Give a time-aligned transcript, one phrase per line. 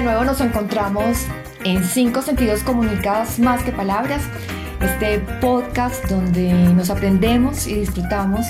[0.00, 1.26] de nuevo nos encontramos
[1.62, 4.22] en Cinco Sentidos Comunicadas Más que Palabras,
[4.80, 8.46] este podcast donde nos aprendemos y disfrutamos,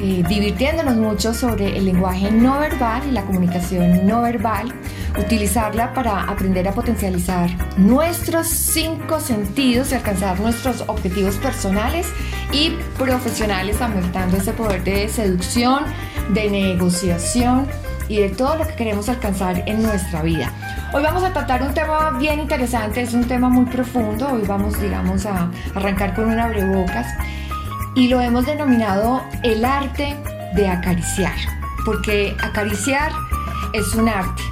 [0.00, 4.72] eh, divirtiéndonos mucho sobre el lenguaje no verbal y la comunicación no verbal,
[5.18, 12.06] utilizarla para aprender a potencializar nuestros cinco sentidos y alcanzar nuestros objetivos personales
[12.52, 15.82] y profesionales, aumentando ese poder de seducción,
[16.32, 17.66] de negociación,
[18.08, 20.52] y de todo lo que queremos alcanzar en nuestra vida.
[20.92, 24.80] Hoy vamos a tratar un tema bien interesante, es un tema muy profundo, hoy vamos
[24.80, 27.06] digamos a arrancar con un abrebocas
[27.94, 30.16] y lo hemos denominado el arte
[30.54, 31.34] de acariciar,
[31.84, 33.12] porque acariciar
[33.72, 34.42] es un arte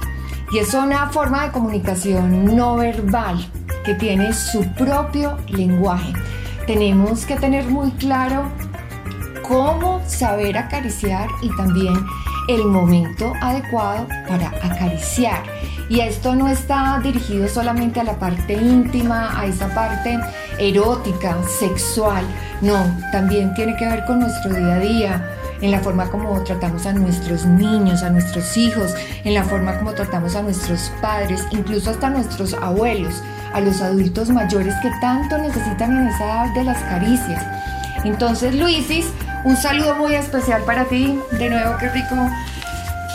[0.52, 3.44] y es una forma de comunicación no verbal
[3.84, 6.12] que tiene su propio lenguaje.
[6.66, 8.44] Tenemos que tener muy claro
[9.42, 11.94] cómo saber acariciar y también
[12.48, 15.42] el momento adecuado para acariciar.
[15.88, 20.18] Y esto no está dirigido solamente a la parte íntima, a esa parte
[20.58, 22.24] erótica, sexual.
[22.60, 22.78] No,
[23.10, 25.28] también tiene que ver con nuestro día a día,
[25.60, 29.92] en la forma como tratamos a nuestros niños, a nuestros hijos, en la forma como
[29.92, 35.38] tratamos a nuestros padres, incluso hasta a nuestros abuelos, a los adultos mayores que tanto
[35.38, 37.44] necesitan en esa edad de las caricias.
[38.04, 39.06] Entonces, Luisis,
[39.44, 41.18] un saludo muy especial para ti.
[41.32, 42.14] De nuevo, qué rico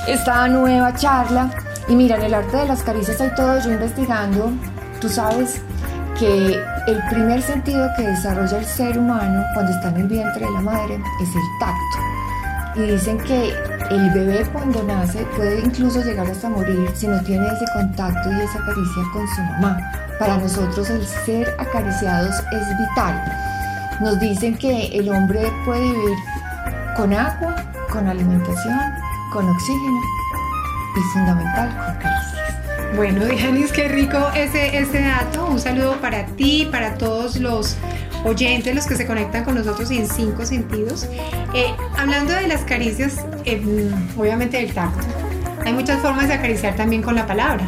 [0.07, 1.49] esta nueva charla.
[1.87, 4.51] Y mira, en el arte de las caricias hay todo yo investigando.
[4.99, 5.61] Tú sabes
[6.19, 10.51] que el primer sentido que desarrolla el ser humano cuando está en el vientre de
[10.51, 12.75] la madre es el tacto.
[12.75, 13.53] Y dicen que
[13.89, 18.41] el bebé cuando nace puede incluso llegar hasta morir si no tiene ese contacto y
[18.41, 19.77] esa caricia con su mamá.
[20.19, 23.23] Para nosotros el ser acariciados es vital.
[24.01, 26.17] Nos dicen que el hombre puede vivir
[26.95, 27.55] con agua,
[27.91, 28.79] con alimentación,
[29.31, 30.01] con oxígeno
[30.95, 32.95] y fundamental con caricias.
[32.95, 35.45] Bueno, Dianis, qué rico ese, ese dato.
[35.47, 37.75] Un saludo para ti, para todos los
[38.23, 41.07] oyentes, los que se conectan con nosotros en cinco sentidos.
[41.53, 45.05] Eh, hablando de las caricias, eh, obviamente del tacto,
[45.65, 47.67] hay muchas formas de acariciar también con la palabra.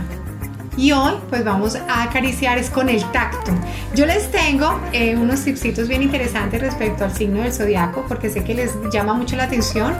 [0.79, 3.51] Y hoy pues vamos a acariciar es con el tacto.
[3.95, 8.45] Yo les tengo eh, unos tipsitos bien interesantes respecto al signo del zodiaco porque sé
[8.45, 9.93] que les llama mucho la atención.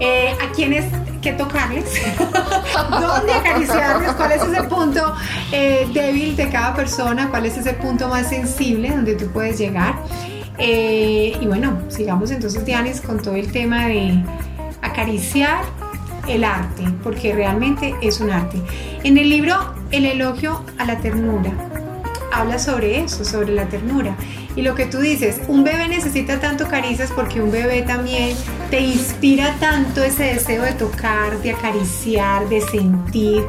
[0.00, 0.84] Eh, a quiénes
[1.22, 1.86] que tocarles,
[2.90, 5.14] dónde acariciarles, cuál es ese punto
[5.50, 9.94] eh, débil de cada persona, cuál es ese punto más sensible donde tú puedes llegar.
[10.58, 14.22] y bueno, sigamos entonces, Dianis, con todo el tema de
[14.82, 15.62] acariciar
[16.28, 18.58] el arte, porque realmente es un arte.
[19.02, 21.50] En el libro El elogio a la ternura,
[22.32, 24.16] habla sobre eso, sobre la ternura.
[24.54, 28.36] Y lo que tú dices, un bebé necesita tanto caricias porque un bebé también
[28.70, 33.44] te inspira tanto ese deseo de tocar, de acariciar, de sentir.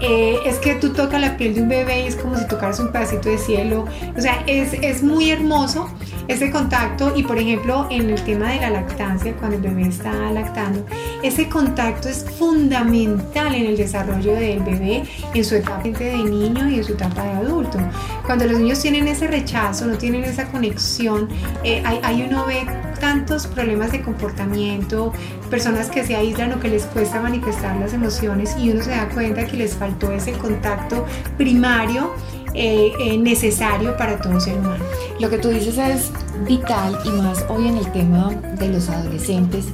[0.00, 2.80] Eh, es que tú tocas la piel de un bebé y es como si tocaras
[2.80, 3.84] un pedacito de cielo.
[4.16, 5.88] O sea, es, es muy hermoso
[6.28, 10.12] ese contacto y por ejemplo en el tema de la lactancia, cuando el bebé está
[10.30, 10.84] lactando,
[11.22, 16.76] ese contacto es fundamental en el desarrollo del bebé en su etapa de niño y
[16.76, 17.78] en su etapa de adulto.
[18.24, 21.28] Cuando los niños tienen ese rechazo, no tienen esa conexión,
[21.64, 22.64] eh, hay, uno ve
[23.00, 25.12] tantos problemas de comportamiento,
[25.50, 29.08] personas que se aíslan o que les cuesta manifestar las emociones y uno se da
[29.08, 31.04] cuenta que les faltó ese contacto
[31.36, 32.14] primario
[32.54, 34.84] eh, eh, necesario para todo ser humano.
[35.20, 36.10] Lo que tú dices es
[36.46, 39.66] vital y más hoy en el tema de los adolescentes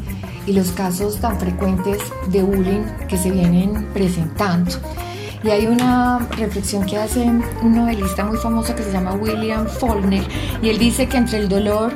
[0.46, 4.72] y los casos tan frecuentes de bullying que se vienen presentando.
[5.42, 10.26] Y hay una reflexión que hace un novelista muy famoso que se llama William Faulkner
[10.62, 11.92] y él dice que entre el dolor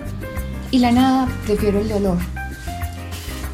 [0.71, 2.19] y la nada prefiero el dolor.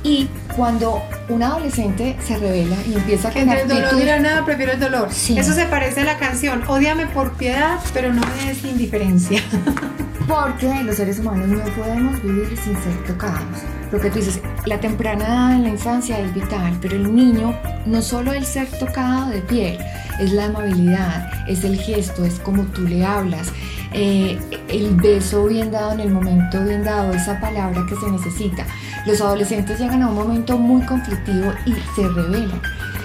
[0.03, 0.29] Y
[0.59, 4.45] cuando un adolescente se revela y empieza a que entre el dolor y la nada
[4.45, 5.09] prefiero el dolor.
[5.09, 9.41] Eso se parece a la canción, odiame por piedad, pero no me des indiferencia.
[10.27, 13.63] Porque los seres humanos no podemos vivir sin ser tocados.
[13.93, 17.55] Lo que tú dices, la temprana edad en la infancia es vital, pero el niño
[17.87, 19.79] no solo el ser tocado de piel,
[20.19, 23.53] es la amabilidad, es el gesto, es como tú le hablas,
[23.93, 24.39] eh,
[24.69, 28.67] el beso bien dado en el momento bien dado, esa palabra que se necesita.
[29.07, 32.61] Los adolescentes llegan a un momento muy conflictivo y se revelan.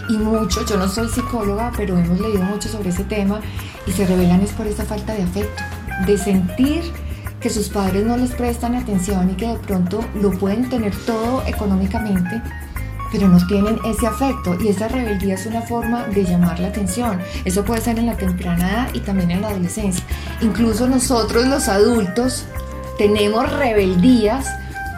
[0.09, 3.39] Y mucho, yo no soy psicóloga, pero hemos leído mucho sobre ese tema
[3.87, 5.63] y se revelan es por esa falta de afecto,
[6.05, 6.83] de sentir
[7.39, 11.43] que sus padres no les prestan atención y que de pronto lo pueden tener todo
[11.45, 12.41] económicamente,
[13.13, 17.19] pero no tienen ese afecto y esa rebeldía es una forma de llamar la atención.
[17.45, 20.03] Eso puede ser en la temprana edad y también en la adolescencia.
[20.41, 22.45] Incluso nosotros los adultos
[22.97, 24.47] tenemos rebeldías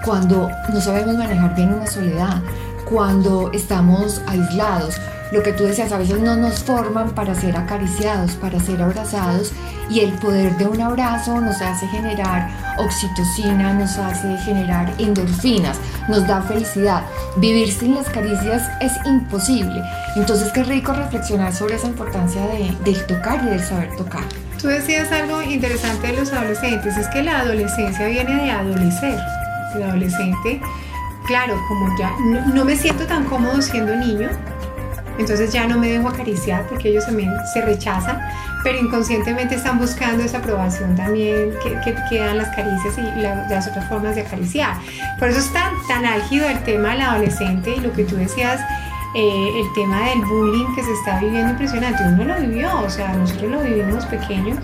[0.06, 2.41] cuando no sabemos manejar bien una soledad,
[2.85, 4.95] cuando estamos aislados.
[5.35, 9.51] Lo que tú decías, a veces no nos forman para ser acariciados, para ser abrazados
[9.89, 15.77] y el poder de un abrazo nos hace generar oxitocina, nos hace generar endorfinas,
[16.07, 17.03] nos da felicidad.
[17.35, 19.83] Vivir sin las caricias es imposible.
[20.15, 24.23] Entonces qué rico reflexionar sobre esa importancia de, del tocar y del saber tocar.
[24.61, 29.19] Tú decías algo interesante de los adolescentes, es que la adolescencia viene de adolecer.
[29.75, 30.61] El adolescente,
[31.27, 32.13] claro, como ya
[32.53, 34.29] no, me siento tan cómodo siendo niño,
[35.17, 38.19] entonces ya no me dejo acariciar porque ellos también se rechazan,
[38.63, 43.88] pero inconscientemente están buscando esa aprobación también que, que, dan las caricias y las otras
[43.88, 44.77] formas de acariciar.
[45.19, 48.62] Por eso es tan, tan álgido el tema del adolescente y lo que tú decías
[49.17, 52.03] eh, el tema del bullying que se está viviendo impresionante.
[52.03, 54.57] Uno lo vivió, o sea, nosotros lo vivimos pequeño,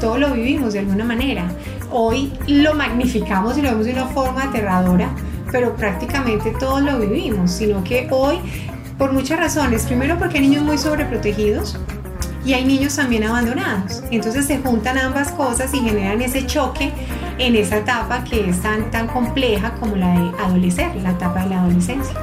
[0.00, 1.46] todos lo vivimos de alguna manera.
[1.88, 5.08] Hoy lo magnificamos y lo vemos de una forma aterradora,
[5.52, 8.40] pero prácticamente todos lo vivimos, sino que hoy,
[8.98, 11.78] por muchas razones, primero porque hay niños muy sobreprotegidos,
[12.44, 14.02] y hay niños también abandonados.
[14.10, 16.92] Entonces se juntan ambas cosas y generan ese choque
[17.38, 21.50] en esa etapa que es tan, tan compleja como la de adolecer, la etapa de
[21.50, 22.14] la adolescencia.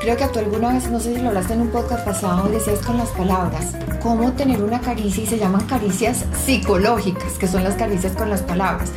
[0.00, 2.80] Creo que tú alguna vez, no sé si lo hablaste en un podcast pasado, decías
[2.80, 7.74] con las palabras, cómo tener una caricia y se llaman caricias psicológicas, que son las
[7.74, 8.90] caricias con las palabras.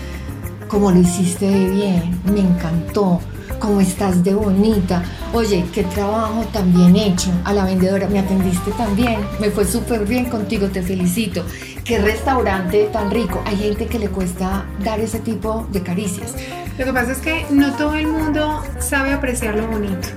[0.68, 3.21] Como lo hiciste de bien, me encantó,
[3.60, 5.04] cómo estás de bonita,
[5.34, 9.66] oye, qué trabajo tan bien hecho, a la vendedora me atendiste tan bien, me fue
[9.66, 11.44] súper bien contigo, te felicito,
[11.84, 16.34] qué restaurante tan rico, hay gente que le cuesta dar ese tipo de caricias.
[16.78, 20.10] Lo que pasa es que no todo el mundo sabe apreciar lo bonito.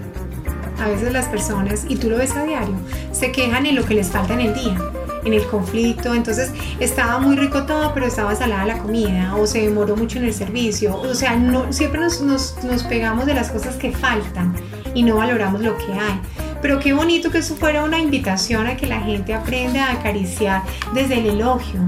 [0.81, 2.75] A veces las personas, y tú lo ves a diario,
[3.12, 4.79] se quejan en lo que les falta en el día,
[5.28, 9.62] en el conflicto, entonces estaba muy rico todo, pero estaba salada la comida, o se
[9.62, 13.50] demoró mucho en el servicio, o sea, no, siempre nos, nos, nos pegamos de las
[13.50, 14.54] cosas que faltan
[14.94, 16.20] y no valoramos lo que hay.
[16.60, 20.62] Pero qué bonito que eso fuera una invitación a que la gente aprenda a acariciar
[20.92, 21.80] desde el elogio,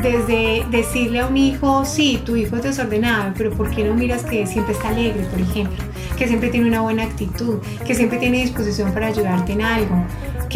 [0.00, 4.22] desde decirle a un hijo, sí, tu hijo es desordenado, pero ¿por qué no miras
[4.22, 5.84] que siempre está alegre, por ejemplo?
[6.16, 10.04] Que siempre tiene una buena actitud, que siempre tiene disposición para ayudarte en algo,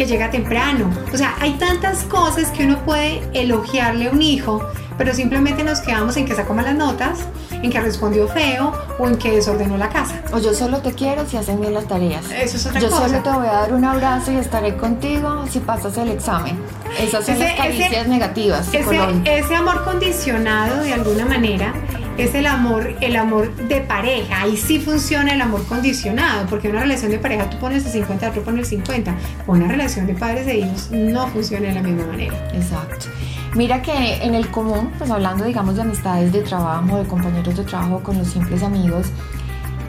[0.01, 0.89] que llega temprano.
[1.13, 4.67] O sea, hay tantas cosas que uno puede elogiarle a un hijo,
[4.97, 7.19] pero simplemente nos quedamos en que sacó malas notas
[7.61, 10.23] en que respondió feo o en que desordenó la casa.
[10.33, 12.25] O yo solo te quiero si hacen bien las tareas.
[12.31, 13.03] Eso es otra yo cosa.
[13.03, 16.59] Yo solo te voy a dar un abrazo y estaré contigo si pasas el examen.
[16.99, 18.73] Esas son las caricias negativas.
[18.73, 21.75] Ese, ese amor condicionado de alguna manera
[22.17, 24.41] es el amor, el amor de pareja.
[24.41, 28.29] Ahí sí funciona el amor condicionado, porque una relación de pareja tú pones el 50,
[28.29, 29.15] otro pone el 50.
[29.47, 32.35] Una relación de padres e hijos no funciona de la misma manera.
[32.53, 33.07] Exacto.
[33.55, 37.63] Mira que en el común, pues hablando digamos de amistades de trabajo, de compañeros de
[37.63, 39.07] trabajo con los simples amigos,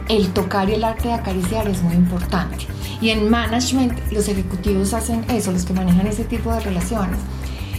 [0.09, 2.67] el tocar y el arte de acariciar es muy importante.
[2.99, 7.19] Y en management los ejecutivos hacen eso, los que manejan ese tipo de relaciones.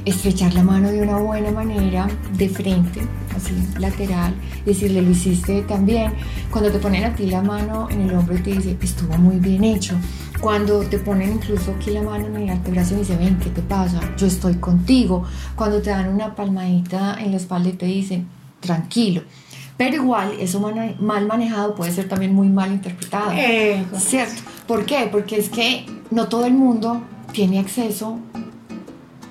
[0.04, 3.02] Estrechar la mano de una buena manera, de frente,
[3.36, 4.34] así lateral,
[4.64, 6.12] decirle lo hiciste también.
[6.50, 9.36] Cuando te ponen a ti la mano en el hombro y te dice estuvo muy
[9.36, 9.96] bien hecho,
[10.40, 13.62] cuando te ponen incluso aquí la mano en el antebrazo y dicen, ven, ¿qué te
[13.62, 14.00] pasa?
[14.16, 15.24] Yo estoy contigo.
[15.56, 18.28] Cuando te dan una palmadita en la espalda y te dicen,
[18.60, 19.22] tranquilo.
[19.76, 23.32] Pero igual, eso mal manejado puede ser también muy mal interpretado.
[23.98, 24.42] ¿Cierto?
[24.66, 25.08] ¿Por qué?
[25.10, 28.18] Porque es que no todo el mundo tiene acceso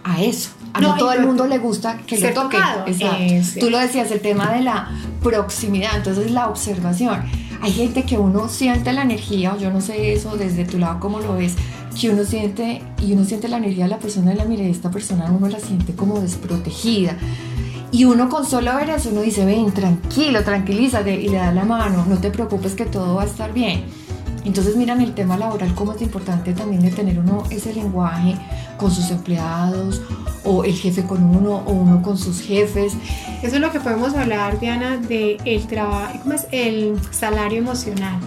[0.03, 0.49] a eso.
[0.73, 2.57] A no, todo el mundo le gusta que le toque.
[2.87, 3.59] Exacto.
[3.59, 4.89] Tú lo decías, el tema de la
[5.21, 7.23] proximidad, entonces la observación
[7.63, 11.21] hay gente que uno siente la energía, yo no sé eso desde tu lado cómo
[11.21, 11.55] lo ves,
[11.97, 14.91] que uno siente y uno siente la energía de la persona y la mire, esta
[14.91, 17.15] persona uno la siente como desprotegida.
[17.89, 21.63] Y uno con solo ver eso, uno dice, ven, tranquilo, tranquilízate y le da la
[21.63, 23.85] mano, no te preocupes que todo va a estar bien.
[24.45, 28.35] Entonces miran el tema laboral como es importante también de tener uno ese lenguaje
[28.77, 30.01] con sus empleados
[30.43, 32.93] o el jefe con uno o uno con sus jefes.
[33.41, 36.47] Eso es lo que podemos hablar, Diana, de el trabajo, ¿cómo es?
[36.51, 38.19] El salario emocional.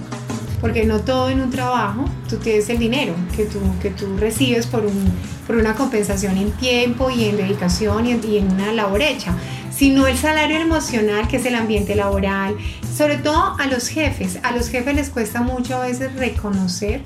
[0.61, 4.67] Porque no todo en un trabajo, tú tienes el dinero que tú, que tú recibes
[4.67, 5.13] por, un,
[5.47, 9.35] por una compensación en tiempo y en dedicación y en, y en una labor hecha
[9.77, 12.57] sino el salario emocional, que es el ambiente laboral,
[12.97, 14.39] sobre todo a los jefes.
[14.43, 17.03] A los jefes les cuesta mucho a veces reconocer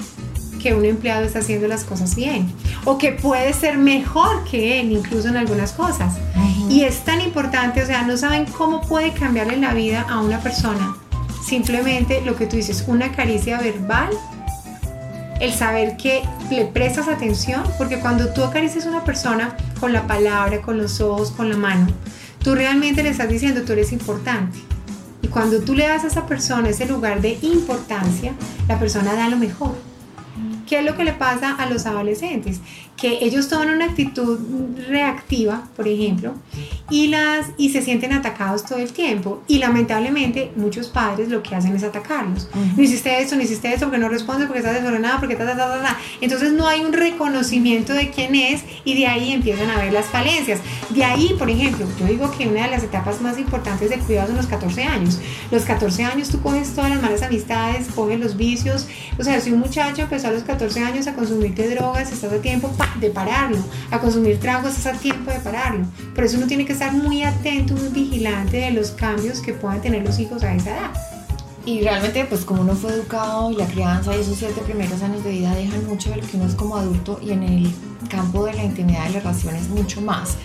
[0.62, 2.52] que un empleado está haciendo las cosas bien
[2.84, 6.14] o que puede ser mejor que él incluso en algunas cosas.
[6.68, 10.38] Y es tan importante, o sea, no saben cómo puede cambiarle la vida a una
[10.38, 10.96] persona.
[11.44, 14.10] Simplemente lo que tú dices, una caricia verbal,
[15.40, 20.06] el saber que le prestas atención, porque cuando tú acaricias a una persona con la
[20.06, 21.88] palabra, con los ojos, con la mano,
[22.44, 24.58] tú realmente le estás diciendo tú eres importante.
[25.22, 28.32] Y cuando tú le das a esa persona ese lugar de importancia,
[28.68, 29.74] la persona da lo mejor.
[30.66, 32.60] ¿Qué es lo que le pasa a los adolescentes?
[33.00, 34.38] Que ellos toman una actitud
[34.88, 36.34] reactiva, por ejemplo,
[36.88, 39.42] y, las, y se sienten atacados todo el tiempo.
[39.48, 42.48] Y lamentablemente muchos padres lo que hacen es atacarlos.
[42.76, 45.56] No hiciste esto, no hiciste esto, porque no respondes, porque estás desordenada, porque ta, ta,
[45.56, 49.78] ta, ta, Entonces no hay un reconocimiento de quién es y de ahí empiezan a
[49.78, 50.60] ver las falencias.
[50.90, 54.28] De ahí, por ejemplo, yo digo que una de las etapas más importantes del cuidado
[54.28, 55.18] son los 14 años.
[55.50, 58.86] Los 14 años tú coges todas las malas amistades, coges los vicios.
[59.18, 62.30] O sea, si un muchacho empezó a los 14 14 años a consumir drogas, estás
[62.32, 63.58] a tiempo de pararlo,
[63.90, 65.86] a consumir tragos, estás a tiempo de pararlo.
[66.14, 69.80] Por eso uno tiene que estar muy atento, muy vigilante de los cambios que puedan
[69.80, 70.90] tener los hijos a esa edad.
[71.66, 75.22] Y realmente, pues como uno fue educado y la crianza y esos siete primeros años
[75.22, 77.74] de vida dejan mucho de lo que uno es como adulto y en el
[78.08, 80.36] campo de la intimidad y las relaciones mucho más.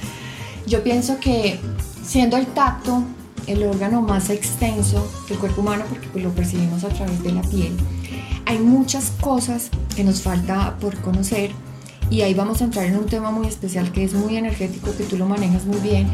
[0.68, 1.60] Yo pienso que
[2.04, 3.04] siendo el tacto
[3.48, 7.42] el órgano más extenso del cuerpo humano, porque pues lo percibimos a través de la
[7.42, 7.76] piel,
[8.46, 11.52] hay muchas cosas que nos falta por conocer
[12.10, 15.04] y ahí vamos a entrar en un tema muy especial que es muy energético, que
[15.04, 16.08] tú lo manejas muy bien,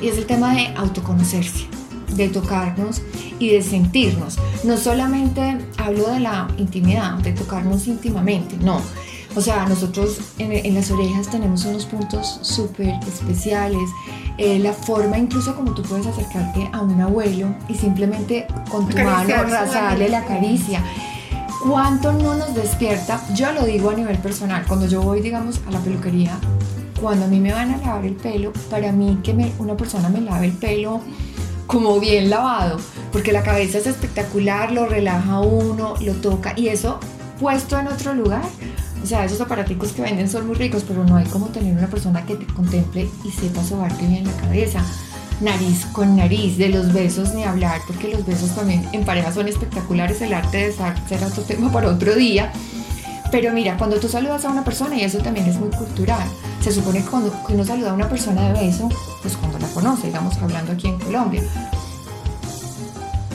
[0.00, 1.66] y es el tema de autoconocerse,
[2.14, 3.02] de tocarnos
[3.38, 4.38] y de sentirnos.
[4.64, 8.80] No solamente hablo de la intimidad, de tocarnos íntimamente, no.
[9.36, 13.88] O sea, nosotros en, las orejas tenemos unos puntos súper especiales,
[14.38, 18.96] eh, la forma incluso como tú puedes acercarte a un abuelo y simplemente con tu
[18.96, 20.82] mano rasarle la caricia
[21.60, 23.20] ¿Cuánto no nos despierta?
[23.34, 26.38] Yo lo digo a nivel personal, cuando yo voy, digamos, a la peluquería,
[26.98, 30.22] cuando a mí me van a lavar el pelo, para mí que una persona me
[30.22, 31.02] lave el pelo
[31.66, 32.78] como bien lavado,
[33.12, 36.98] porque la cabeza es espectacular, lo relaja uno, lo toca y eso
[37.38, 38.42] puesto en otro lugar.
[39.02, 41.88] O sea, esos aparaticos que venden son muy ricos, pero no hay como tener una
[41.88, 44.82] persona que te contemple y sepa sobarte bien la cabeza
[45.40, 49.48] nariz con nariz, de los besos ni hablar, porque los besos también en pareja son
[49.48, 52.52] espectaculares, el arte de será otro tema para otro día.
[53.30, 56.28] Pero mira, cuando tú saludas a una persona, y eso también es muy cultural,
[56.60, 58.88] se supone que cuando uno saluda a una persona de beso,
[59.22, 61.42] pues cuando la conoce, digamos hablando aquí en Colombia,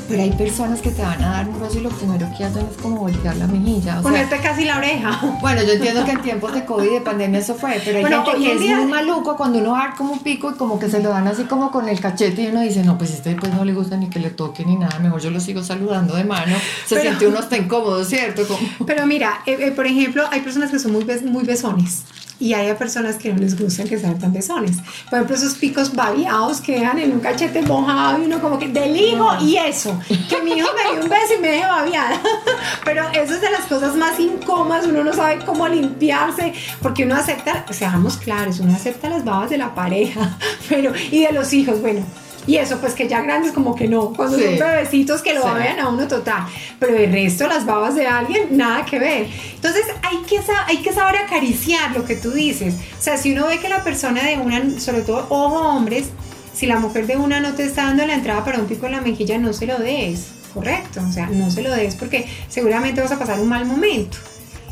[0.08, 2.66] pero hay personas que te van a dar un beso y lo primero que hacen
[2.70, 4.00] es como voltear la mejilla.
[4.00, 5.22] O Ponerte casi la oreja.
[5.42, 8.06] Bueno, yo entiendo que en tiempos de COVID y de pandemia eso fue, pero hay
[8.06, 11.02] gente que es muy maluco cuando uno va como un pico y como que se
[11.02, 13.64] lo dan así como con el cachete y uno dice, no, pues este pues no
[13.64, 16.56] le gusta ni que le toque ni nada, mejor yo lo sigo saludando de mano.
[16.86, 18.44] Se siente uno hasta incómodo, ¿cierto?
[18.86, 22.04] Pero mira, eh, eh, por ejemplo, hay personas que son muy, muy besones
[22.40, 24.78] y hay personas que no les gustan que sean tan besones.
[25.10, 28.68] Por ejemplo, esos picos babiados que dejan en un cachete mojado y uno como que
[28.68, 30.00] del hijo y eso,
[30.30, 32.20] que mi hijo me dio un beso y me dejó babiada.
[32.86, 37.16] Pero eso es de las cosas más incómodas, uno no sabe cómo limpiarse, porque uno
[37.16, 40.38] acepta, seamos claros, uno acepta las babas de la pareja,
[40.70, 42.06] pero y de los hijos, bueno
[42.48, 45.48] y eso, pues que ya grandes como que no, cuando son bebecitos que lo sí.
[45.80, 46.46] a uno total.
[46.80, 49.28] Pero el resto, las babas de alguien, nada que ver.
[49.56, 52.76] Entonces hay que, hay que saber acariciar lo que tú dices.
[52.98, 56.10] O sea, si uno ve que la persona de una, sobre todo, ojo hombres,
[56.54, 58.94] si la mujer de una no te está dando la entrada para un pico en
[58.94, 60.32] la mejilla, no se lo des.
[60.54, 64.18] Correcto, o sea, no se lo des porque seguramente vas a pasar un mal momento.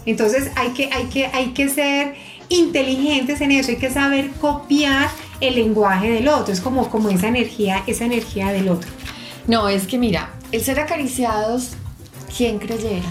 [0.06, 2.16] Entonces hay que, hay que, hay que ser
[2.50, 5.10] inteligentes en eso, hay que saber copiar
[5.40, 8.90] el lenguaje del otro, es como, como esa energía, esa energía del otro.
[9.48, 11.72] No, es que mira, el ser acariciados,
[12.36, 13.10] ¿quién creyera?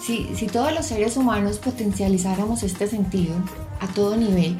[0.00, 3.34] Si, si todos los seres humanos potencializáramos este sentido
[3.80, 4.56] a todo nivel,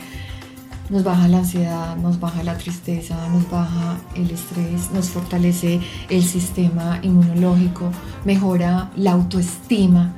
[0.88, 6.22] nos baja la ansiedad, nos baja la tristeza, nos baja el estrés, nos fortalece el
[6.22, 7.90] sistema inmunológico,
[8.24, 10.14] mejora la autoestima.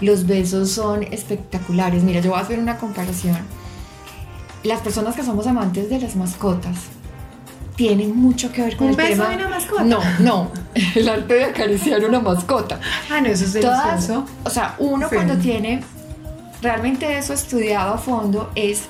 [0.00, 2.02] Los besos son espectaculares.
[2.02, 3.38] Mira, yo voy a hacer una comparación
[4.64, 6.76] las personas que somos amantes de las mascotas
[7.76, 9.28] tienen mucho que ver con ¿Un el beso tema.
[9.30, 9.84] de una mascota?
[9.84, 10.50] No, no,
[10.94, 12.78] el arte de acariciar una mascota.
[13.10, 14.26] Ah, no, eso es delicioso.
[14.44, 15.82] o sea, uno cuando tiene
[16.60, 18.82] realmente eso estudiado a fondo es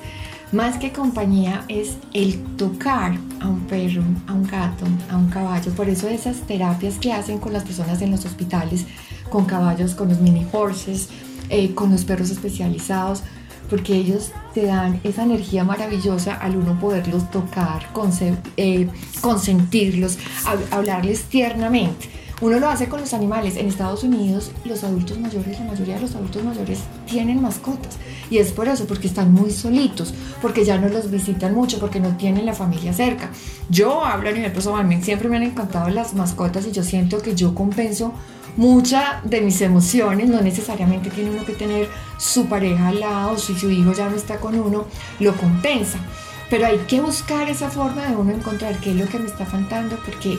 [0.51, 5.71] más que compañía es el tocar a un perro, a un gato, a un caballo.
[5.71, 8.85] Por eso esas terapias que hacen con las personas en los hospitales,
[9.29, 11.07] con caballos, con los mini horses,
[11.49, 13.23] eh, con los perros especializados,
[13.71, 17.87] porque ellos te dan esa energía maravillosa al uno poderlos tocar,
[18.57, 18.89] eh,
[19.21, 20.19] consentirlos,
[20.71, 22.20] hablarles tiernamente.
[22.41, 23.55] Uno lo hace con los animales.
[23.55, 27.97] En Estados Unidos los adultos mayores, la mayoría de los adultos mayores tienen mascotas.
[28.31, 31.99] Y es por eso, porque están muy solitos, porque ya no los visitan mucho, porque
[31.99, 33.29] no tienen la familia cerca.
[33.69, 37.35] Yo hablo a nivel personal, siempre me han encantado las mascotas y yo siento que
[37.35, 38.13] yo compenso
[38.57, 43.55] muchas de mis emociones, no necesariamente tiene uno que tener su pareja al lado, si
[43.55, 44.85] su hijo ya no está con uno,
[45.19, 45.99] lo compensa.
[46.49, 49.45] Pero hay que buscar esa forma de uno encontrar qué es lo que me está
[49.45, 50.37] faltando porque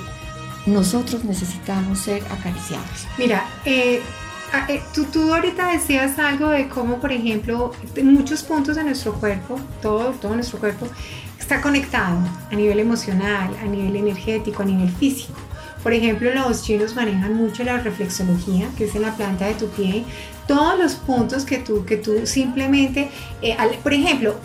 [0.67, 3.07] nosotros necesitamos ser acariciados.
[3.19, 4.01] Mira, eh,
[4.69, 9.59] eh, tú, tú ahorita decías algo de cómo, por ejemplo, muchos puntos de nuestro cuerpo,
[9.81, 10.87] todo, todo nuestro cuerpo,
[11.39, 12.19] está conectado
[12.51, 15.39] a nivel emocional, a nivel energético, a nivel físico.
[15.83, 19.69] Por ejemplo, los chinos manejan mucho la reflexología, que es en la planta de tu
[19.69, 20.05] pie.
[20.47, 24.37] Todos los puntos que tú, que tú simplemente, eh, por ejemplo,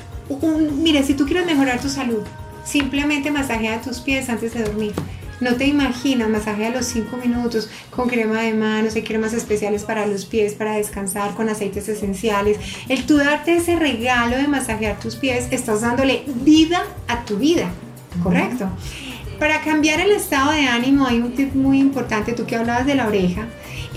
[0.74, 2.24] mire, si tú quieres mejorar tu salud,
[2.66, 4.94] simplemente masajea tus pies antes de dormir.
[5.40, 10.08] No te imaginas, masajea los 5 minutos con crema de manos, hay cremas especiales para
[10.08, 12.58] los pies, para descansar, con aceites esenciales.
[12.90, 17.70] El tú darte ese regalo de masajear tus pies, estás dándole vida a tu vida,
[18.24, 18.68] ¿correcto?
[19.38, 22.96] Para cambiar el estado de ánimo hay un tip muy importante, tú que hablabas de
[22.96, 23.46] la oreja.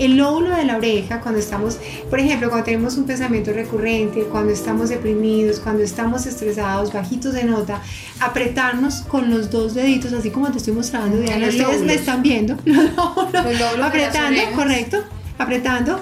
[0.01, 1.77] El lóbulo de la oreja, cuando estamos,
[2.09, 7.43] por ejemplo, cuando tenemos un pensamiento recurrente, cuando estamos deprimidos, cuando estamos estresados, bajitos de
[7.43, 7.83] nota,
[8.19, 12.57] apretarnos con los dos deditos, así como te estoy mostrando, Diana, ustedes me están viendo,
[12.65, 15.03] los lóbulos, apretando, correcto,
[15.37, 16.01] apretando.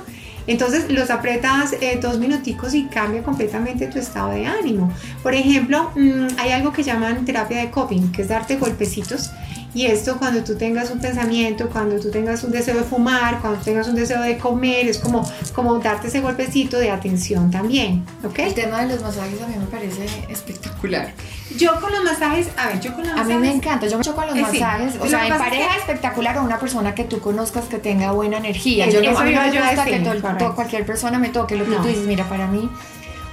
[0.50, 4.92] Entonces los apretas eh, dos minuticos y cambia completamente tu estado de ánimo.
[5.22, 9.30] Por ejemplo, mm, hay algo que llaman terapia de coping, que es darte golpecitos
[9.76, 13.60] y esto cuando tú tengas un pensamiento, cuando tú tengas un deseo de fumar, cuando
[13.62, 18.04] tengas un deseo de comer, es como, como darte ese golpecito de atención también.
[18.24, 18.40] ¿ok?
[18.40, 21.14] El tema de los masajes a mí me parece espectacular.
[21.58, 23.36] Yo con los masajes, a ver, yo con los masajes.
[23.36, 24.96] A mí me encanta, yo me echo con los eh, masajes.
[25.00, 28.90] O sea, en pareja espectacular o una persona que tú conozcas que tenga buena energía.
[28.90, 32.06] yo no, a mí me gusta que cualquier persona me toque lo que tú dices.
[32.06, 32.70] Mira, para mí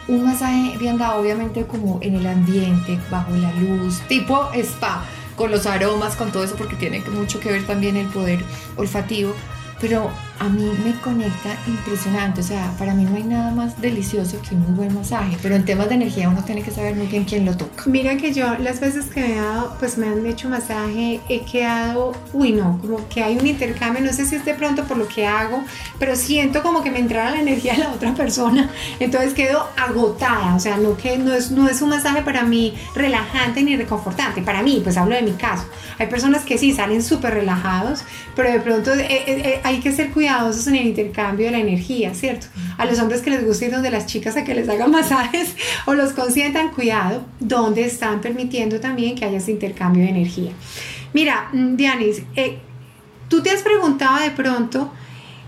[0.09, 5.05] un masaje bien dado, obviamente como en el ambiente, bajo la luz, tipo spa
[5.35, 8.43] con los aromas, con todo eso, porque tiene mucho que ver también el poder
[8.77, 9.35] olfativo.
[9.81, 14.41] Pero a mí me conecta impresionante, o sea, para mí no hay nada más delicioso
[14.43, 17.07] que un muy buen masaje, pero en temas de energía uno tiene que saber muy
[17.07, 17.85] bien quién lo toca.
[17.87, 21.41] Mira que yo las veces que me he dado, pues me han hecho masaje, he
[21.41, 24.99] quedado, uy no, como que hay un intercambio, no sé si es de pronto por
[24.99, 25.63] lo que hago,
[25.99, 30.55] pero siento como que me entrara la energía de la otra persona, entonces quedo agotada,
[30.55, 34.43] o sea, no que no es, no es un masaje para mí relajante ni reconfortante,
[34.43, 35.65] para mí, pues hablo de mi caso.
[35.99, 39.93] Hay personas que sí salen súper relajados, pero de pronto eh, eh, eh, hay que
[39.93, 42.49] ser cuidadosos cuidadosos en el intercambio de la energía, ¿cierto?
[42.79, 45.55] A los hombres que les gusta ir donde las chicas a que les hagan masajes
[45.87, 50.51] o los consientan, cuidado, donde están permitiendo también que haya ese intercambio de energía.
[51.13, 52.59] Mira, mm, Dianis, eh,
[53.29, 54.93] tú te has preguntado de pronto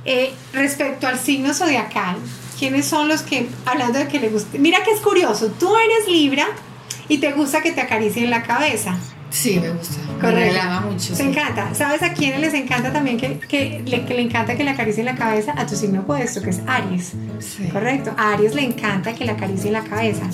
[0.04, 2.16] eh, respecto al signo zodiacal,
[2.58, 6.08] ¿quiénes son los que, hablando de que le gusta, mira que es curioso, tú eres
[6.08, 6.46] Libra
[7.08, 8.96] y te gusta que te acaricien la cabeza.
[9.30, 10.00] Sí, me gusta.
[10.20, 10.58] Correcto.
[10.84, 11.14] Me mucho.
[11.14, 11.74] Te encanta.
[11.74, 15.06] ¿Sabes a quiénes les encanta también que, que, le, que le encanta que le acaricien
[15.06, 15.54] la cabeza?
[15.56, 17.12] A tu signo opuesto, que es Aries.
[17.40, 17.68] Sí.
[17.68, 18.14] Correcto.
[18.16, 20.28] A Aries le encanta que le acaricien la cabeza.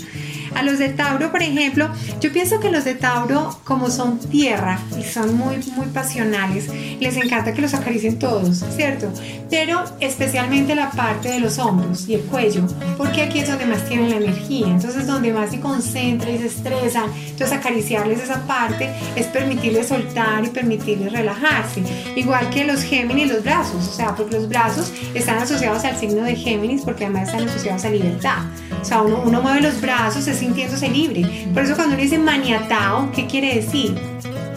[0.54, 1.88] A los de Tauro, por ejemplo,
[2.20, 6.68] yo pienso que los de Tauro, como son tierra y son muy, muy pasionales,
[7.00, 9.12] les encanta que los acaricien todos, ¿cierto?
[9.50, 13.84] Pero especialmente la parte de los hombros y el cuello, porque aquí es donde más
[13.88, 17.10] tienen la energía, entonces donde más se concentra y se estresan.
[17.28, 21.82] Entonces acariciarles esa parte es permitirles soltar y permitirles relajarse.
[22.16, 26.22] Igual que los Géminis, los brazos, o sea, porque los brazos están asociados al signo
[26.22, 28.38] de Géminis porque además están asociados a libertad.
[28.85, 31.47] O sea, uno, mueve los brazos, se sintiéndose libre.
[31.55, 33.94] Por eso cuando uno dice maniatao, ¿qué quiere decir?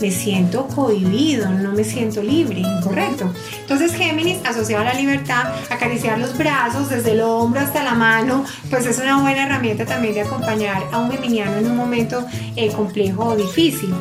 [0.01, 3.33] Me siento cohibido, no me siento libre, incorrecto.
[3.61, 8.45] Entonces Géminis, asociado a la libertad, acariciar los brazos desde el hombro hasta la mano,
[8.69, 12.71] pues es una buena herramienta también de acompañar a un geminiano en un momento eh,
[12.71, 13.93] complejo o difícil.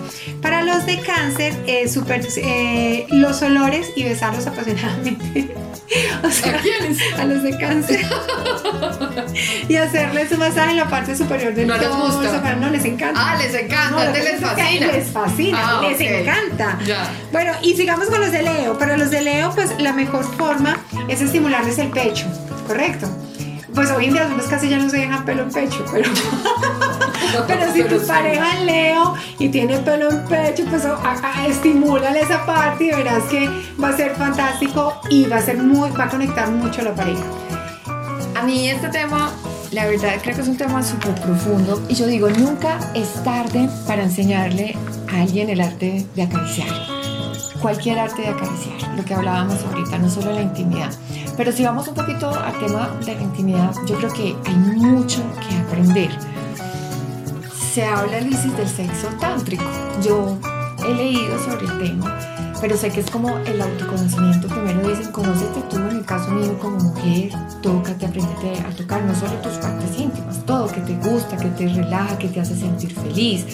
[0.43, 5.55] Para los de cáncer, eh, super, eh, los olores y besarlos apasionadamente.
[6.23, 6.61] o sea,
[7.19, 8.01] ¿A, los de cáncer.
[9.69, 12.55] y hacerles un masaje en la parte superior del no les gusta.
[12.57, 13.21] no les encanta.
[13.21, 14.87] Ah, les encanta, les, fascina.
[14.87, 16.79] Les fascina, ah, les encanta.
[17.33, 18.79] Bueno, y sigamos con los de Leo.
[18.79, 22.27] Para los de Leo, pues la mejor forma es estimularles el pecho,
[22.67, 23.09] ¿correcto?
[23.75, 26.09] Pues hoy en día los casi ya no se dejan pelo en pecho, pero,
[27.47, 30.85] pero si tu pareja es Leo y tiene pelo en pecho, pues
[31.47, 33.51] estimúlale esa parte y verás que
[33.83, 36.95] va a ser fantástico y va a ser muy, va a conectar mucho a la
[36.95, 37.25] pareja.
[38.35, 39.31] A mí este tema
[39.73, 43.69] la verdad creo que es un tema súper profundo y yo digo, nunca es tarde
[43.87, 44.75] para enseñarle
[45.13, 46.69] a alguien el arte de acariciar.
[47.61, 50.91] Cualquier arte de acariciar, lo que hablábamos ahorita, no solo la intimidad.
[51.37, 55.23] Pero si vamos un poquito al tema de la intimidad, yo creo que hay mucho
[55.49, 56.11] que aprender.
[57.73, 59.65] Se habla, Luis, del sexo tántrico.
[60.03, 60.39] Yo
[60.87, 62.19] he leído sobre el tema,
[62.61, 64.49] pero sé que es como el autoconocimiento.
[64.49, 69.15] Primero dicen, conócete tú, en el caso mío como mujer, tócate, aprendete a tocar no
[69.15, 72.95] solo tus partes íntimas, todo que te gusta, que te relaja, que te hace sentir
[72.95, 73.45] feliz.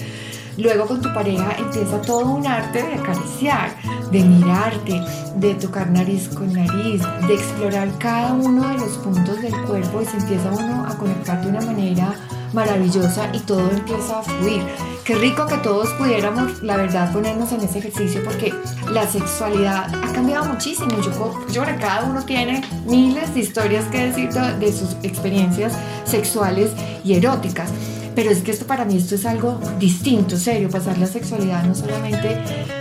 [0.57, 3.75] Luego con tu pareja empieza todo un arte de acariciar,
[4.11, 5.01] de mirarte,
[5.35, 10.05] de tocar nariz con nariz, de explorar cada uno de los puntos del cuerpo y
[10.05, 12.13] se empieza uno a conectar de una manera
[12.53, 14.63] maravillosa y todo empieza a fluir.
[15.03, 18.53] Qué rico que todos pudiéramos, la verdad, ponernos en ese ejercicio porque
[18.91, 20.91] la sexualidad ha cambiado muchísimo.
[21.01, 21.11] Yo,
[21.51, 25.73] yo que cada uno tiene miles de historias que decir de sus experiencias
[26.05, 26.71] sexuales
[27.03, 27.69] y eróticas.
[28.15, 31.73] Pero es que esto para mí esto es algo distinto, serio, pasar la sexualidad no
[31.73, 32.37] solamente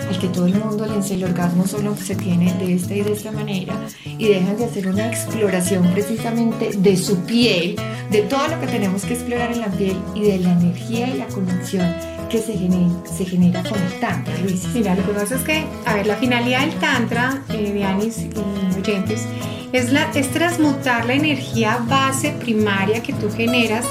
[0.08, 3.02] al que todo el mundo le enseña el orgasmo solo se tiene de esta y
[3.02, 7.76] de esta manera y dejan de hacer una exploración precisamente de su piel,
[8.10, 11.18] de todo lo que tenemos que explorar en la piel y de la energía y
[11.18, 11.86] la conexión
[12.30, 14.66] que se genera, se genera con el Tantra, Luis.
[14.72, 18.18] Mira, lo que pasa es que, a ver, la finalidad del Tantra, eh, de Anis
[18.18, 19.26] y oyentes,
[19.72, 23.84] es, la, es transmutar la energía base primaria que tú generas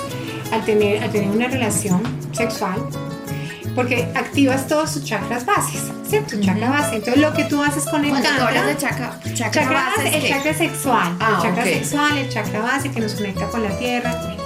[0.51, 2.81] al tener, al tener una relación sexual,
[3.75, 6.37] porque activas todos tus chakras bases, ¿cierto?
[6.37, 6.95] Tu chakra base.
[6.97, 11.07] Entonces lo que tú haces con el tantra, de chakra, chakra, base, el chakra sexual,
[11.07, 14.37] el ah, chakra sexual, el chakra base que nos conecta con la tierra.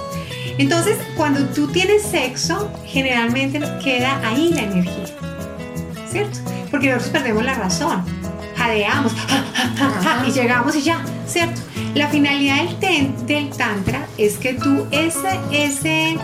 [0.58, 5.04] Entonces, cuando tú tienes sexo, generalmente queda ahí la energía,
[6.10, 6.38] ¿cierto?
[6.70, 8.02] Porque nosotros perdemos la razón,
[8.56, 9.12] jadeamos
[10.26, 11.60] y llegamos y ya, ¿cierto?
[11.94, 16.16] La finalidad del, del tantra es que tú ese, ese,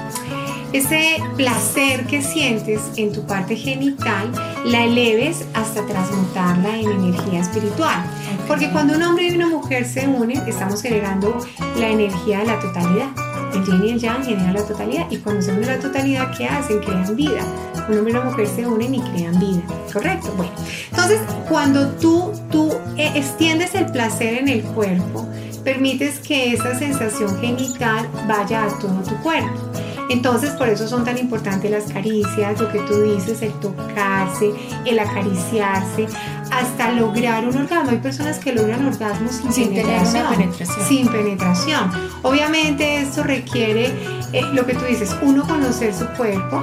[0.73, 4.33] ese placer que sientes en tu parte genital
[4.65, 8.05] la eleves hasta transmutarla en energía espiritual.
[8.49, 11.39] Porque cuando un hombre y una mujer se unen, estamos generando
[11.79, 13.09] la energía de la totalidad.
[13.55, 16.47] El yin y el yang generan la totalidad y cuando se une la totalidad, ¿qué
[16.47, 16.79] hacen?
[16.79, 17.43] Crean vida.
[17.89, 19.63] Un hombre y una mujer se unen y crean vida.
[19.93, 20.33] ¿Correcto?
[20.37, 20.53] Bueno,
[20.91, 25.29] entonces cuando tú, tú eh, extiendes el placer en el cuerpo,
[25.65, 29.73] permites que esa sensación genital vaya a todo tu cuerpo.
[30.09, 34.53] Entonces, por eso son tan importantes las caricias, lo que tú dices, el tocarse,
[34.85, 36.07] el acariciarse,
[36.51, 37.91] hasta lograr un orgasmo.
[37.91, 40.53] Hay personas que logran orgasmos sin, penetración,
[40.87, 41.91] Sin penetración.
[42.23, 43.87] Obviamente esto requiere,
[44.33, 46.63] eh, lo que tú dices, uno conocer su cuerpo,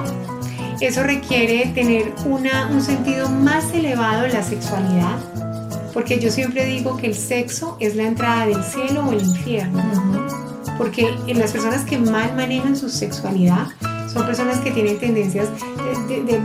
[0.80, 5.18] eso requiere tener una, un sentido más elevado de la sexualidad,
[5.92, 9.82] porque yo siempre digo que el sexo es la entrada del cielo o el infierno.
[10.78, 13.68] Porque las personas que mal manejan su sexualidad
[14.12, 15.48] son personas que tienen tendencias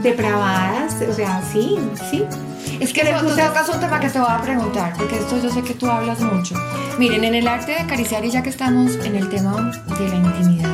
[0.04, 1.78] depravadas, o sea, sí,
[2.10, 2.24] sí.
[2.80, 5.62] Es que tú tocas un tema que te voy a preguntar, porque esto yo sé
[5.62, 6.56] que tú hablas mucho.
[7.00, 10.16] Miren, en el arte de acariciar, y ya que estamos en el tema de la
[10.16, 10.70] intimidad,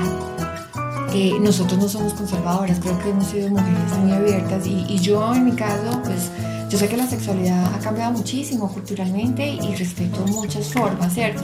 [1.14, 5.34] eh, nosotros no somos conservadoras, creo que hemos sido mujeres muy abiertas, y, y yo
[5.36, 6.32] en mi caso, pues
[6.72, 11.44] yo sé que la sexualidad ha cambiado muchísimo culturalmente y respeto muchas formas, ¿cierto?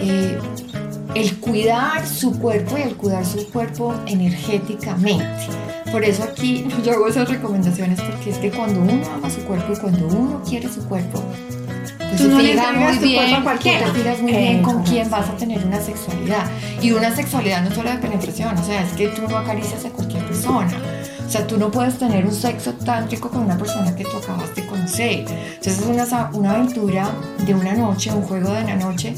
[0.00, 0.38] Eh,
[1.16, 5.48] el cuidar su cuerpo y el cuidar su cuerpo energéticamente.
[5.90, 9.72] Por eso aquí yo hago esas recomendaciones porque es que cuando uno ama su cuerpo
[9.72, 11.20] y cuando uno quiere su cuerpo,
[11.98, 13.92] pues tú no muy bien, cualquiera.
[13.92, 16.48] Te muy bien con quién vas a tener una sexualidad.
[16.80, 19.90] Y una sexualidad no solo de penetración, o sea, es que tú no acaricias a
[19.90, 20.93] cualquier persona
[21.26, 24.54] o sea, tú no puedes tener un sexo tántrico con una persona que tú acabas
[24.54, 25.20] de conocer.
[25.20, 27.10] Entonces es una, una aventura
[27.44, 29.14] de una noche, un juego de una noche.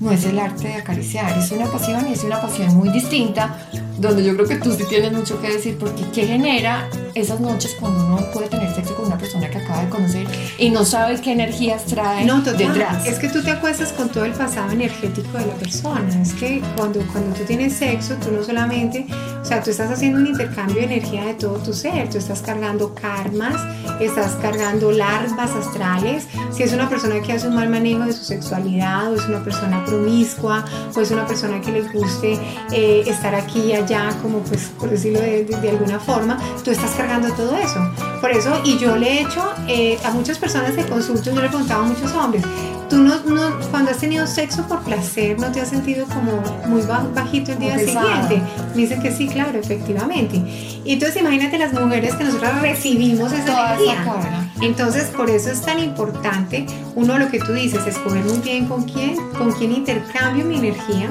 [0.00, 3.58] No es el arte de acariciar, es una pasión y es una pasión muy distinta,
[3.98, 7.76] donde yo creo que tú sí tienes mucho que decir, porque ¿qué genera esas noches
[7.78, 10.26] cuando uno puede tener sexo con una persona que acaba de conocer
[10.58, 13.06] y no sabe qué energías trae no, detrás.
[13.06, 16.08] Es que tú te acuestas con todo el pasado energético de la persona.
[16.22, 19.06] Es que cuando, cuando tú tienes sexo, tú no solamente,
[19.40, 22.10] o sea, tú estás haciendo un intercambio de energía de todo tu ser.
[22.10, 23.56] Tú estás cargando karmas,
[23.98, 26.26] estás cargando larvas astrales.
[26.52, 29.42] Si es una persona que hace un mal manejo de su sexualidad, o es una
[29.42, 32.38] persona promiscua, o es una persona que le guste
[32.72, 37.32] eh, estar aquí y allá, como pues por decirlo de, alguna forma, tú estás cargando
[37.34, 37.80] todo eso.
[38.20, 41.46] Por eso, y yo le he hecho eh, a muchas personas de consulta, yo le
[41.46, 42.44] he preguntado a muchos hombres,
[42.90, 46.82] tú no, no, cuando has tenido sexo por placer, ¿no te has sentido como muy
[46.82, 48.42] bajito el día siguiente?
[48.74, 50.36] Me dicen que sí, claro, efectivamente.
[50.84, 54.50] Y entonces imagínate las mujeres que nosotros recibimos esa energía.
[54.60, 58.82] Entonces, por eso es tan importante, uno lo que tú dices, escoger muy bien con
[58.82, 61.08] quién, con quién intercambio mi energía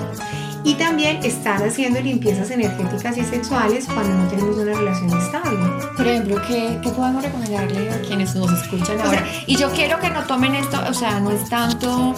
[0.64, 5.58] y también estar haciendo limpiezas energéticas y sexuales cuando no tenemos una relación estable.
[5.96, 9.24] Por ejemplo, ¿qué, qué podemos recomendarle a quienes nos escuchan ahora?
[9.46, 12.16] y yo quiero que no tomen esto, o sea, no es tanto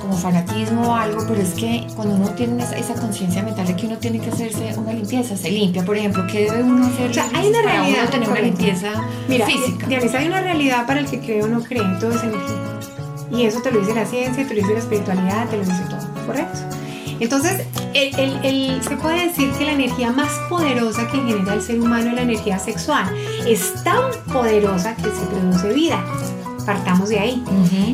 [0.00, 3.86] como fanatismo o algo, pero es que cuando uno tiene esa, conciencia mental de que
[3.86, 7.10] uno tiene que hacerse una limpieza, se limpia, por ejemplo, ¿qué debe uno hacer?
[7.10, 8.00] O sea, hay una para realidad.
[8.02, 8.92] Uno tener una limpieza
[9.28, 9.86] Mira, física.
[9.86, 12.78] Dianisa, hay una realidad para el que cree o no cree, todo es energía.
[13.30, 15.82] Y eso te lo dice la ciencia, te lo dice la espiritualidad, te lo dice
[15.90, 16.75] todo, ¿correcto?
[17.20, 17.62] Entonces,
[17.94, 22.22] el, se puede decir que la energía más poderosa que genera el ser humano, la
[22.22, 23.06] energía sexual.
[23.46, 24.02] Es tan
[24.32, 26.04] poderosa que se produce vida.
[26.64, 27.42] Partamos de ahí.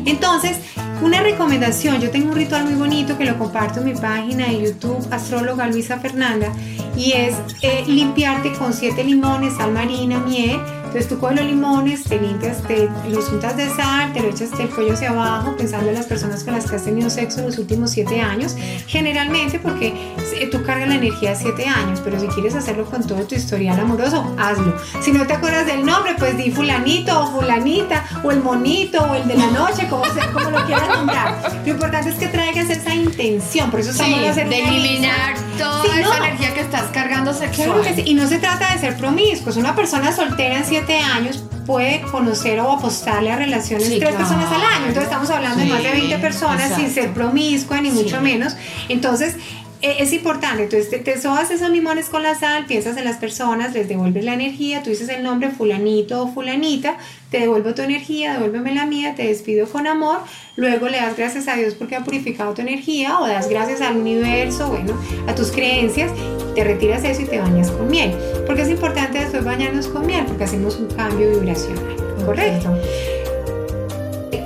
[0.05, 0.57] Entonces,
[1.01, 4.61] una recomendación, yo tengo un ritual muy bonito que lo comparto en mi página de
[4.61, 6.51] YouTube, astróloga Luisa Fernanda,
[6.97, 10.59] y es eh, limpiarte con siete limones, sal marina, miel,
[10.93, 14.55] entonces tú coges los limones, te limpias, te los untas de sal, te lo echas
[14.55, 17.47] del cuello hacia abajo, pensando en las personas con las que has tenido sexo en
[17.47, 20.13] los últimos siete años, generalmente porque
[20.51, 23.79] tú cargas la energía de siete años, pero si quieres hacerlo con todo tu historial
[23.79, 24.75] amoroso, hazlo.
[25.01, 29.15] Si no te acuerdas del nombre, pues di fulanito o fulanita, o el monito, o
[29.15, 31.63] el de la noche, como, sea, como lo quieras nombrar.
[31.65, 36.17] Lo importante es que traigas esa intención, por eso estamos sí, de eliminar toda esa
[36.17, 37.81] energía que estás cargando sexual.
[38.05, 42.01] Y no se trata de ser promiscuo, es una persona soltera en siete años puede
[42.01, 44.87] conocer o apostarle a relaciones de tres personas al año.
[44.87, 48.55] Entonces estamos hablando de más de 20 personas sin ser promiscua ni mucho menos.
[48.89, 49.35] Entonces
[49.83, 53.73] es importante, entonces te, te, sobas esos limones con la sal, piensas en las personas,
[53.73, 56.97] les devuelves la energía, tú dices el nombre fulanito o fulanita,
[57.29, 60.19] te devuelvo tu energía, devuélveme la mía, te despido con amor,
[60.55, 63.97] luego le das gracias a Dios porque ha purificado tu energía o das gracias al
[63.97, 64.93] universo, bueno,
[65.27, 66.11] a tus creencias,
[66.55, 68.13] te retiras eso y te bañas con miel.
[68.45, 72.77] Porque es importante después bañarnos con miel porque hacemos un cambio vibracional, ¿correcto?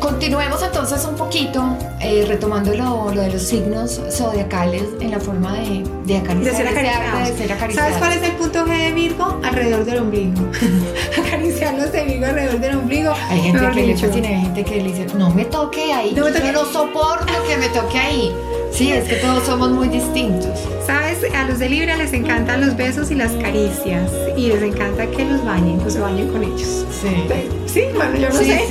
[0.08, 5.54] Continuemos entonces un poquito, eh, retomando lo, lo, de los signos zodiacales en la forma
[5.56, 6.56] de, de acariciar.
[6.56, 7.76] De ser acariciados.
[7.76, 9.38] ¿Sabes cuál es el punto G de Virgo?
[9.44, 10.42] Alrededor del ombligo.
[11.26, 13.14] Acariciarlos de Virgo alrededor del ombligo.
[13.30, 16.24] Hay gente que le fascina, hay gente que le dice, no me toque ahí, no
[16.24, 16.48] me toque.
[16.48, 18.34] yo no soporto que me toque ahí.
[18.72, 20.58] Sí, es que todos somos muy distintos.
[20.86, 21.18] ¿Sabes?
[21.36, 24.10] A los de Libra les encantan los besos y las caricias.
[24.38, 26.86] Y les encanta que los bañen, pues se bañen con ellos.
[27.02, 27.57] Sí.
[27.68, 28.62] Sí, bueno, yo no sé.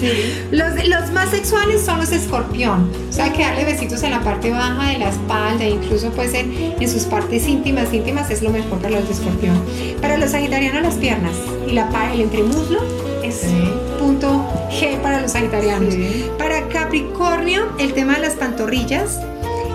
[0.00, 2.90] Sí, Los, los, más sexuales son los escorpión.
[3.08, 6.74] O sea, que darle besitos en la parte baja de la espalda, incluso pues en,
[6.78, 9.60] en sus partes íntimas, íntimas es lo mejor para los de escorpión.
[10.00, 11.32] Para los sagitarianos las piernas
[11.66, 12.80] y la, el entremuslo
[13.22, 13.42] es
[13.98, 15.94] punto G para los sagitarianos.
[16.38, 19.20] Para Capricornio, el tema de las pantorrillas.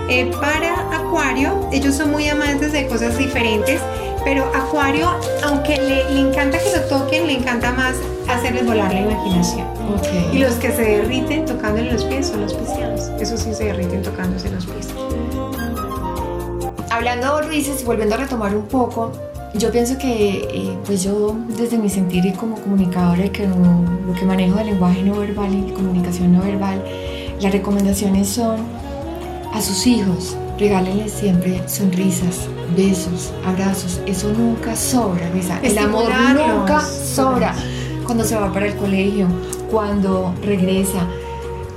[0.08, 3.80] Eh, para Acuario, ellos son muy amantes de cosas diferentes,
[4.24, 5.08] pero Acuario,
[5.44, 7.94] aunque le, encanta que lo toquen, le encanta más
[8.28, 9.66] hacerles volar la imaginación.
[10.32, 13.10] Y los que se derriten tocándole los pies son los piscianos.
[13.20, 14.88] Eso sí se derriten tocándose los pies.
[16.90, 19.12] Hablando, Luis, volviendo a retomar un poco,
[19.54, 24.24] yo pienso que, eh, pues yo desde mi sentir y como comunicadora, que lo que
[24.24, 26.82] manejo de lenguaje no verbal y comunicación no verbal,
[27.40, 28.60] las recomendaciones son
[29.52, 34.00] a sus hijos, regálenles siempre sonrisas, besos, abrazos.
[34.06, 35.58] Eso nunca sobra, Luisa.
[35.62, 37.54] El amor nunca sobra.
[38.04, 39.28] Cuando se va para el colegio,
[39.70, 41.06] cuando regresa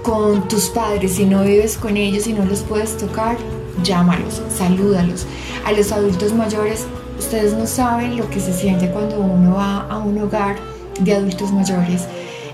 [0.03, 3.37] con tus padres, si no vives con ellos y no los puedes tocar,
[3.83, 5.25] llámalos, salúdalos.
[5.65, 6.85] A los adultos mayores,
[7.17, 10.57] Ustedes no saben lo que se siente cuando uno va a un hogar
[10.99, 12.05] de adultos mayores,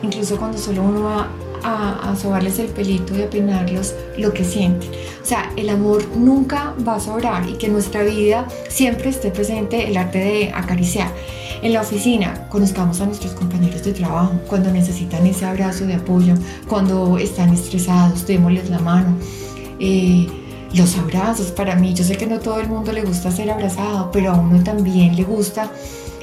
[0.04, 1.28] incluso cuando solo uno va
[1.64, 4.90] a, a sobarles el pelito y a peinarlos, lo que sienten.
[5.22, 9.32] O sea, el amor nunca va a sobrar y que en nuestra vida siempre esté
[9.32, 11.12] presente el arte de acariciar.
[11.62, 16.34] En la oficina, conozcamos a nuestros compañeros de trabajo cuando necesitan ese abrazo de apoyo,
[16.68, 19.16] cuando están estresados, démosles la mano.
[19.80, 20.28] Eh,
[20.74, 24.10] los abrazos para mí, yo sé que no todo el mundo le gusta ser abrazado,
[24.12, 25.70] pero a uno también le gusta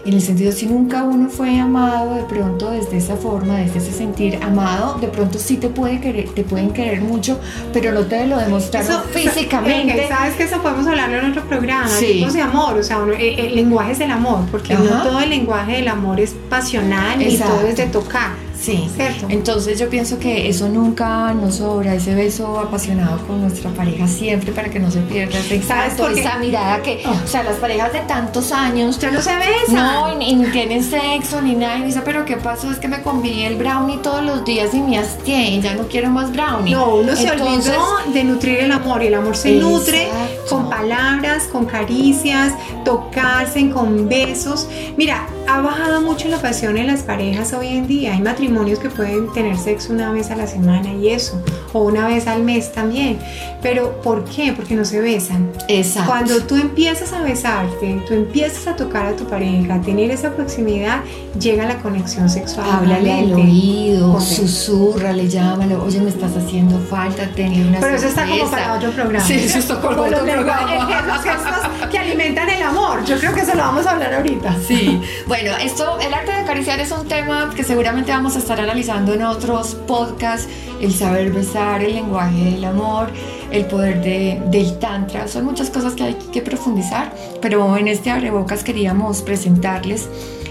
[0.09, 3.93] en el sentido si nunca uno fue amado de pronto desde esa forma, desde ese
[3.93, 7.39] sentir amado, de pronto sí te puede querer, te pueden querer mucho,
[7.75, 10.09] pero no te lo demostraron físicamente.
[10.09, 13.55] Sabes que eso podemos hablarlo en otro programa, tipos de amor, o sea, eh, el,
[13.55, 17.67] lenguaje es el amor, porque no todo el lenguaje del amor es pasional y todo
[17.67, 18.48] es de tocar.
[18.61, 19.27] Sí, ¿cierto?
[19.29, 24.53] Entonces yo pienso que eso nunca nos sobra, ese beso apasionado con nuestra pareja siempre
[24.53, 27.25] para que no se pierda ese exacto, esa mirada que, oh.
[27.25, 29.75] o sea, las parejas de tantos años ya no se besan.
[29.75, 32.71] No, ni, ni tienen sexo ni nada, y dice, pero ¿qué pasó?
[32.71, 36.11] Es que me comí el brownie todos los días y me hastié ya no quiero
[36.11, 36.73] más brownie.
[36.73, 40.09] No, uno se olvidó de nutrir el amor y el amor se nutre
[40.49, 42.53] con palabras, con caricias,
[42.85, 44.69] tocarse, con besos.
[44.97, 48.13] Mira, ha bajado mucho la pasión en las parejas hoy en día.
[48.13, 52.07] Hay matrimonios que pueden tener sexo una vez a la semana y eso, o una
[52.07, 53.19] vez al mes también.
[53.63, 54.53] Pero ¿por qué?
[54.53, 55.51] Porque no se besan.
[55.69, 56.11] Exacto.
[56.11, 60.35] Cuando tú empiezas a besarte, tú empiezas a tocar a tu pareja, a tener esa
[60.35, 61.01] proximidad,
[61.41, 62.67] llega la conexión sexual.
[62.71, 68.27] Háblale al oído, susurrale, llámalo, oye, me estás haciendo falta, tenle una Pero eso está
[68.27, 69.25] como para otro programa.
[69.25, 71.05] Sí, eso está como otro programa.
[71.07, 73.03] Los gestos que alimentan el amor.
[73.07, 74.55] Yo creo que eso lo vamos a hablar ahorita.
[74.67, 75.01] Sí.
[75.27, 79.15] Bueno, esto, el arte de acariciar es un tema que seguramente vamos a estar analizando
[79.15, 80.49] en otros podcasts,
[80.81, 83.11] el saber besar, el lenguaje del amor,
[83.53, 85.29] el poder de, del tantra.
[85.29, 90.09] Son muchas cosas que hay que profundizar, pero en este abrebocas queríamos presentarles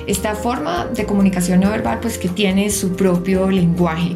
[0.07, 4.15] esta forma de comunicación no verbal pues que tiene su propio lenguaje.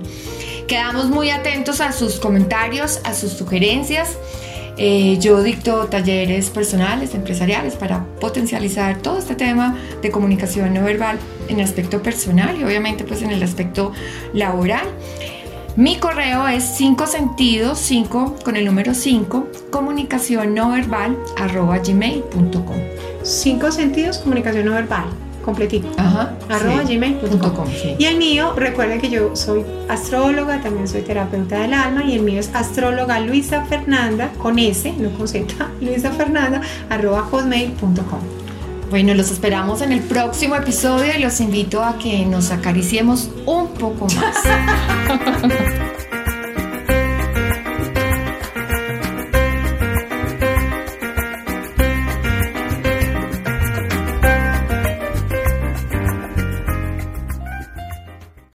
[0.68, 4.18] Quedamos muy atentos a sus comentarios, a sus sugerencias.
[4.84, 11.20] Eh, yo dicto talleres personales, empresariales, para potencializar todo este tema de comunicación no verbal
[11.50, 13.92] en el aspecto personal y obviamente pues en el aspecto
[14.34, 14.88] laboral.
[15.76, 22.78] Mi correo es 5 sentidos, 5 con el número 5, comunicación no verbal arroba gmail.com.
[23.22, 25.06] 5 sentidos, comunicación no verbal
[25.42, 25.90] completito.
[25.98, 26.36] Ajá.
[26.50, 27.68] Arroba gmail.com.
[27.98, 32.22] Y el mío, recuerden que yo soy astróloga, también soy terapeuta del alma y el
[32.22, 38.20] mío es astróloga Luisa Fernanda, con S, no con Z, Luisa Fernanda, arroba hotmail.com.
[38.90, 43.70] Bueno, los esperamos en el próximo episodio y los invito a que nos acariciemos un
[43.70, 44.36] poco más.